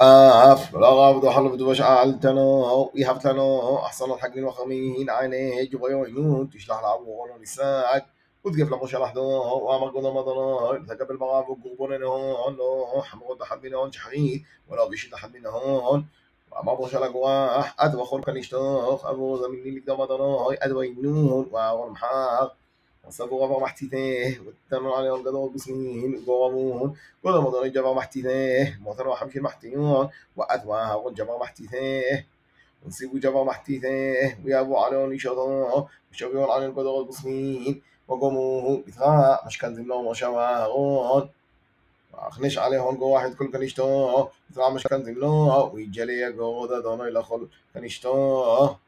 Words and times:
آف 0.00 0.74
لغب 0.74 1.24
وحلب 1.24 1.56
تنو 1.56 1.74
عالتنو 1.80 2.90
يهفتنو 2.94 3.76
أحسن 3.76 4.12
الحق 4.12 4.36
من 4.36 4.44
وخمين 4.44 5.10
عينيه 5.10 5.62
جبيو 5.62 6.04
عيون 6.04 6.50
تشلح 6.50 6.82
لعبو 6.82 7.22
غلو 7.22 7.42
نساك 7.42 8.06
وتقف 8.44 8.70
لقو 8.70 8.86
شلحدو 8.86 9.22
وأمر 9.22 9.88
قدو 9.88 10.12
مضنو 10.12 10.84
ثقب 10.86 11.10
المغاب 11.10 11.48
وقربون 11.48 12.00
نهون 12.00 12.56
حمرو 13.02 13.34
تحد 13.34 13.66
منهون 13.66 13.92
شحريت 13.92 14.42
ولو 14.68 14.88
بيشي 14.88 15.10
تحد 15.10 15.36
منهون 15.36 16.06
وأمر 16.52 16.88
شلق 16.88 17.16
واح 17.16 17.74
أدوى 17.80 18.04
خلق 18.04 18.30
نشتوخ. 18.30 19.06
أبو 19.06 19.36
زميني 19.36 19.70
لقدو 19.78 19.96
مضنو 19.96 20.50
ادو 20.50 20.82
ينون 20.82 21.48
وأول 21.52 21.90
محاق. 21.90 22.56
وانصبوا 23.06 23.44
وضعوا 23.44 23.60
محتيته 23.60 24.36
والتمر 24.46 24.92
على 24.94 25.08
القضاء 25.08 25.34
والبسنين 25.42 26.24
قوابون 26.26 26.96
كل 27.22 27.30
مضر 27.30 27.66
جبا 27.66 27.92
محتيته 27.92 28.76
موثر 28.80 29.08
وحمش 29.08 29.36
المحتيون 29.36 30.08
وأثواه 30.36 30.96
والجبا 30.96 31.38
محتيته 31.38 32.24
ونسيبوا 32.84 33.18
جبا 33.18 33.44
محتيته 33.44 34.36
ويابوا 34.44 34.78
عليهم 34.78 35.12
يشطوه 35.12 35.88
وشبيون 36.12 36.50
على 36.50 36.66
القضاء 36.66 36.94
والبسنين 36.98 37.82
وقوموه 38.08 38.82
بثغاء 38.86 39.46
مش 39.46 39.58
كنزمناهم 39.58 40.06
وشواغون 40.06 41.28
أخنش 42.14 42.58
عليهم 42.58 42.96
جو 42.96 43.08
واحد 43.08 43.34
كل 43.34 43.50
كنشتوه 43.52 44.30
بثغاء 44.50 44.70
مش 44.70 44.82
كنزمناه 44.86 45.70
ويجلي 45.74 46.26
قوضة 46.32 46.80
دونو 46.82 47.04
إلى 47.04 47.22
خل 47.22 47.48
كنشتوه 47.74 48.78